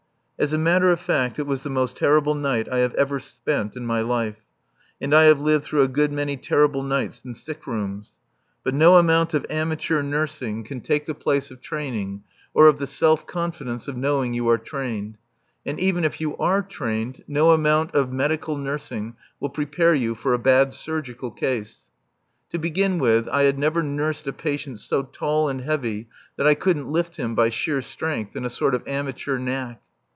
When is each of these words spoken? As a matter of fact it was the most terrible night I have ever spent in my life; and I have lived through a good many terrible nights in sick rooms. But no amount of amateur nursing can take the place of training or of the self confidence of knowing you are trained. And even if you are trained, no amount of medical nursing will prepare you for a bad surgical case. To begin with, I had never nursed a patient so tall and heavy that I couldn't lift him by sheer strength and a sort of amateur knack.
As 0.43 0.53
a 0.53 0.57
matter 0.57 0.89
of 0.89 0.99
fact 0.99 1.37
it 1.37 1.45
was 1.45 1.61
the 1.61 1.69
most 1.69 1.95
terrible 1.95 2.33
night 2.33 2.67
I 2.67 2.79
have 2.79 2.95
ever 2.95 3.19
spent 3.19 3.75
in 3.75 3.85
my 3.85 4.01
life; 4.01 4.37
and 4.99 5.13
I 5.13 5.25
have 5.25 5.39
lived 5.39 5.65
through 5.65 5.83
a 5.83 5.87
good 5.87 6.11
many 6.11 6.35
terrible 6.35 6.81
nights 6.81 7.23
in 7.23 7.35
sick 7.35 7.67
rooms. 7.67 8.13
But 8.63 8.73
no 8.73 8.97
amount 8.97 9.35
of 9.35 9.45
amateur 9.51 10.01
nursing 10.01 10.63
can 10.63 10.81
take 10.81 11.05
the 11.05 11.13
place 11.13 11.51
of 11.51 11.61
training 11.61 12.23
or 12.55 12.65
of 12.67 12.79
the 12.79 12.87
self 12.87 13.27
confidence 13.27 13.87
of 13.87 13.95
knowing 13.95 14.33
you 14.33 14.49
are 14.49 14.57
trained. 14.57 15.19
And 15.63 15.79
even 15.79 16.03
if 16.03 16.19
you 16.19 16.35
are 16.37 16.63
trained, 16.63 17.23
no 17.27 17.51
amount 17.51 17.93
of 17.93 18.11
medical 18.11 18.57
nursing 18.57 19.15
will 19.39 19.49
prepare 19.49 19.93
you 19.93 20.15
for 20.15 20.33
a 20.33 20.39
bad 20.39 20.73
surgical 20.73 21.29
case. 21.29 21.81
To 22.49 22.57
begin 22.57 22.97
with, 22.97 23.27
I 23.29 23.43
had 23.43 23.59
never 23.59 23.83
nursed 23.83 24.25
a 24.25 24.33
patient 24.33 24.79
so 24.79 25.03
tall 25.03 25.49
and 25.49 25.61
heavy 25.61 26.09
that 26.35 26.47
I 26.47 26.55
couldn't 26.55 26.89
lift 26.91 27.17
him 27.17 27.35
by 27.35 27.49
sheer 27.49 27.83
strength 27.83 28.35
and 28.35 28.43
a 28.47 28.49
sort 28.49 28.73
of 28.73 28.81
amateur 28.87 29.37
knack. 29.37 29.79